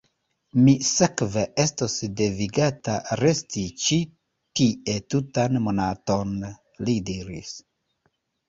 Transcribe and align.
Mi 0.67 0.73
sekve 0.91 1.41
estos 1.63 1.97
devigata 2.21 2.95
resti 3.21 3.67
ĉi 3.83 3.99
tie 4.61 4.97
tutan 5.15 5.63
monaton? 5.69 6.35
li 6.89 6.97
diris. 7.13 7.57